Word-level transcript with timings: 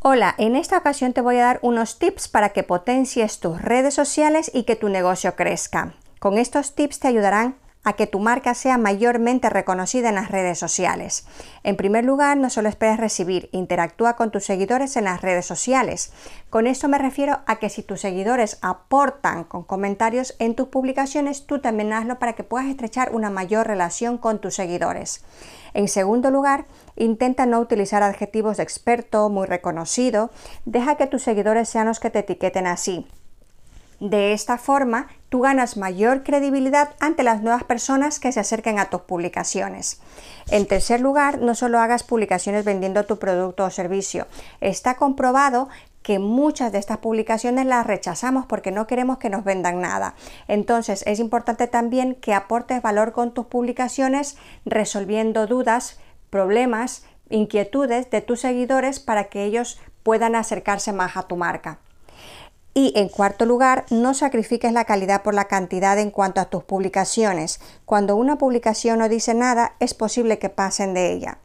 Hola, 0.00 0.32
en 0.38 0.54
esta 0.54 0.78
ocasión 0.78 1.12
te 1.12 1.20
voy 1.20 1.38
a 1.38 1.44
dar 1.44 1.58
unos 1.60 1.98
tips 1.98 2.28
para 2.28 2.50
que 2.50 2.62
potencies 2.62 3.40
tus 3.40 3.60
redes 3.60 3.94
sociales 3.94 4.48
y 4.54 4.62
que 4.62 4.76
tu 4.76 4.88
negocio 4.88 5.34
crezca. 5.34 5.96
Con 6.20 6.38
estos 6.38 6.76
tips 6.76 7.00
te 7.00 7.08
ayudarán 7.08 7.56
a 7.88 7.94
que 7.94 8.06
tu 8.06 8.20
marca 8.20 8.52
sea 8.52 8.76
mayormente 8.76 9.48
reconocida 9.48 10.10
en 10.10 10.16
las 10.16 10.30
redes 10.30 10.58
sociales. 10.58 11.26
En 11.62 11.74
primer 11.74 12.04
lugar, 12.04 12.36
no 12.36 12.50
solo 12.50 12.68
esperes 12.68 12.98
recibir, 12.98 13.48
interactúa 13.50 14.14
con 14.14 14.30
tus 14.30 14.44
seguidores 14.44 14.94
en 14.98 15.04
las 15.04 15.22
redes 15.22 15.46
sociales. 15.46 16.12
Con 16.50 16.66
esto 16.66 16.86
me 16.88 16.98
refiero 16.98 17.38
a 17.46 17.56
que 17.56 17.70
si 17.70 17.82
tus 17.82 18.02
seguidores 18.02 18.58
aportan 18.60 19.44
con 19.44 19.64
comentarios 19.64 20.34
en 20.38 20.54
tus 20.54 20.68
publicaciones, 20.68 21.46
tú 21.46 21.62
también 21.62 21.94
hazlo 21.94 22.18
para 22.18 22.34
que 22.34 22.44
puedas 22.44 22.68
estrechar 22.68 23.14
una 23.14 23.30
mayor 23.30 23.66
relación 23.66 24.18
con 24.18 24.38
tus 24.38 24.56
seguidores. 24.56 25.24
En 25.72 25.88
segundo 25.88 26.30
lugar, 26.30 26.66
intenta 26.94 27.46
no 27.46 27.58
utilizar 27.58 28.02
adjetivos 28.02 28.58
de 28.58 28.64
experto, 28.64 29.30
muy 29.30 29.46
reconocido, 29.46 30.30
deja 30.66 30.96
que 30.96 31.06
tus 31.06 31.22
seguidores 31.22 31.70
sean 31.70 31.86
los 31.86 32.00
que 32.00 32.10
te 32.10 32.18
etiqueten 32.18 32.66
así. 32.66 33.06
De 34.00 34.32
esta 34.32 34.58
forma, 34.58 35.08
tú 35.28 35.40
ganas 35.40 35.76
mayor 35.76 36.22
credibilidad 36.22 36.90
ante 37.00 37.24
las 37.24 37.42
nuevas 37.42 37.64
personas 37.64 38.20
que 38.20 38.30
se 38.30 38.38
acerquen 38.38 38.78
a 38.78 38.90
tus 38.90 39.02
publicaciones. 39.02 40.00
En 40.50 40.66
tercer 40.66 41.00
lugar, 41.00 41.38
no 41.38 41.56
solo 41.56 41.80
hagas 41.80 42.04
publicaciones 42.04 42.64
vendiendo 42.64 43.06
tu 43.06 43.18
producto 43.18 43.64
o 43.64 43.70
servicio. 43.70 44.28
Está 44.60 44.94
comprobado 44.94 45.68
que 46.02 46.18
muchas 46.18 46.72
de 46.72 46.78
estas 46.78 46.98
publicaciones 46.98 47.66
las 47.66 47.86
rechazamos 47.86 48.46
porque 48.46 48.70
no 48.70 48.86
queremos 48.86 49.18
que 49.18 49.30
nos 49.30 49.44
vendan 49.44 49.80
nada. 49.80 50.14
Entonces 50.46 51.02
es 51.06 51.18
importante 51.18 51.66
también 51.66 52.14
que 52.14 52.34
aportes 52.34 52.80
valor 52.80 53.12
con 53.12 53.34
tus 53.34 53.46
publicaciones 53.46 54.38
resolviendo 54.64 55.46
dudas, 55.46 55.98
problemas, 56.30 57.04
inquietudes 57.30 58.10
de 58.10 58.20
tus 58.20 58.40
seguidores 58.40 59.00
para 59.00 59.24
que 59.24 59.44
ellos 59.44 59.78
puedan 60.02 60.34
acercarse 60.34 60.92
más 60.92 61.16
a 61.16 61.24
tu 61.24 61.36
marca. 61.36 61.78
Y 62.78 62.92
en 62.94 63.08
cuarto 63.08 63.44
lugar, 63.44 63.86
no 63.90 64.14
sacrifiques 64.14 64.72
la 64.72 64.84
calidad 64.84 65.24
por 65.24 65.34
la 65.34 65.46
cantidad 65.46 65.98
en 65.98 66.12
cuanto 66.12 66.40
a 66.40 66.44
tus 66.44 66.62
publicaciones. 66.62 67.58
Cuando 67.84 68.14
una 68.14 68.38
publicación 68.38 69.00
no 69.00 69.08
dice 69.08 69.34
nada, 69.34 69.72
es 69.80 69.94
posible 69.94 70.38
que 70.38 70.48
pasen 70.48 70.94
de 70.94 71.10
ella. 71.10 71.38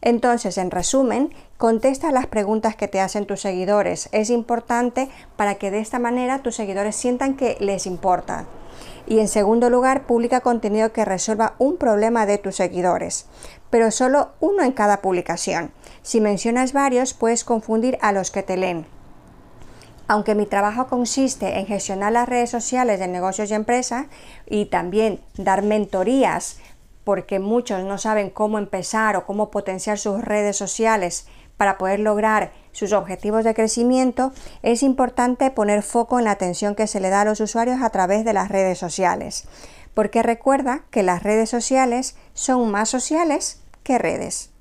Entonces, 0.00 0.58
en 0.58 0.72
resumen, 0.72 1.32
contesta 1.58 2.10
las 2.10 2.26
preguntas 2.26 2.74
que 2.74 2.88
te 2.88 3.00
hacen 3.00 3.24
tus 3.24 3.42
seguidores. 3.42 4.08
Es 4.10 4.30
importante 4.30 5.08
para 5.36 5.54
que 5.54 5.70
de 5.70 5.78
esta 5.78 6.00
manera 6.00 6.42
tus 6.42 6.56
seguidores 6.56 6.96
sientan 6.96 7.36
que 7.36 7.56
les 7.60 7.86
importa. 7.86 8.46
Y 9.06 9.20
en 9.20 9.28
segundo 9.28 9.70
lugar, 9.70 10.08
publica 10.08 10.40
contenido 10.40 10.92
que 10.92 11.04
resuelva 11.04 11.54
un 11.58 11.76
problema 11.76 12.26
de 12.26 12.38
tus 12.38 12.56
seguidores, 12.56 13.26
pero 13.70 13.92
solo 13.92 14.30
uno 14.40 14.64
en 14.64 14.72
cada 14.72 15.02
publicación. 15.02 15.70
Si 16.02 16.20
mencionas 16.20 16.72
varios, 16.72 17.14
puedes 17.14 17.44
confundir 17.44 17.96
a 18.00 18.10
los 18.10 18.32
que 18.32 18.42
te 18.42 18.56
leen. 18.56 18.92
Aunque 20.06 20.34
mi 20.34 20.46
trabajo 20.46 20.86
consiste 20.86 21.58
en 21.58 21.66
gestionar 21.66 22.12
las 22.12 22.28
redes 22.28 22.50
sociales 22.50 22.98
de 22.98 23.08
negocios 23.08 23.50
y 23.50 23.54
empresas 23.54 24.06
y 24.46 24.66
también 24.66 25.20
dar 25.36 25.62
mentorías, 25.62 26.58
porque 27.04 27.38
muchos 27.38 27.84
no 27.84 27.98
saben 27.98 28.30
cómo 28.30 28.58
empezar 28.58 29.16
o 29.16 29.26
cómo 29.26 29.50
potenciar 29.50 29.98
sus 29.98 30.22
redes 30.22 30.56
sociales 30.56 31.26
para 31.56 31.78
poder 31.78 32.00
lograr 32.00 32.52
sus 32.72 32.92
objetivos 32.92 33.44
de 33.44 33.54
crecimiento, 33.54 34.32
es 34.62 34.82
importante 34.82 35.50
poner 35.50 35.82
foco 35.82 36.18
en 36.18 36.24
la 36.24 36.32
atención 36.32 36.74
que 36.74 36.86
se 36.86 37.00
le 37.00 37.10
da 37.10 37.20
a 37.20 37.24
los 37.24 37.40
usuarios 37.40 37.80
a 37.82 37.90
través 37.90 38.24
de 38.24 38.32
las 38.32 38.48
redes 38.48 38.78
sociales, 38.78 39.46
porque 39.94 40.22
recuerda 40.22 40.82
que 40.90 41.02
las 41.02 41.22
redes 41.22 41.48
sociales 41.50 42.16
son 42.32 42.70
más 42.70 42.88
sociales 42.88 43.62
que 43.84 43.98
redes. 43.98 44.53